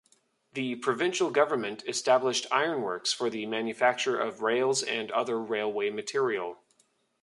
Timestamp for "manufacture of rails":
3.45-4.81